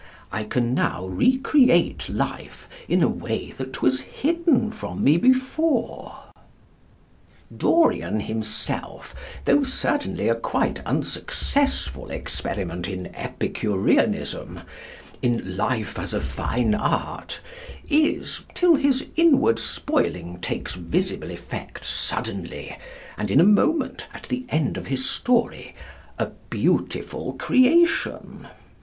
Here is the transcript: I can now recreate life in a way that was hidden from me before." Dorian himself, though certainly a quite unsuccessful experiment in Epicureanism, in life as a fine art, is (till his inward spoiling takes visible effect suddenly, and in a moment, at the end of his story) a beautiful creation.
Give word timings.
I 0.31 0.45
can 0.45 0.73
now 0.73 1.05
recreate 1.05 2.09
life 2.09 2.67
in 2.87 3.03
a 3.03 3.07
way 3.07 3.51
that 3.57 3.83
was 3.83 3.99
hidden 4.01 4.71
from 4.71 5.03
me 5.03 5.15
before." 5.17 6.15
Dorian 7.55 8.21
himself, 8.21 9.13
though 9.45 9.61
certainly 9.61 10.27
a 10.27 10.33
quite 10.33 10.83
unsuccessful 10.87 12.09
experiment 12.09 12.89
in 12.89 13.15
Epicureanism, 13.15 14.61
in 15.21 15.55
life 15.55 15.99
as 15.99 16.15
a 16.15 16.19
fine 16.19 16.73
art, 16.73 17.39
is 17.87 18.41
(till 18.55 18.73
his 18.77 19.05
inward 19.15 19.59
spoiling 19.59 20.39
takes 20.39 20.73
visible 20.73 21.29
effect 21.29 21.85
suddenly, 21.85 22.75
and 23.19 23.29
in 23.29 23.39
a 23.39 23.43
moment, 23.43 24.07
at 24.15 24.23
the 24.23 24.47
end 24.49 24.77
of 24.77 24.87
his 24.87 25.07
story) 25.07 25.75
a 26.17 26.31
beautiful 26.49 27.33
creation. 27.33 28.47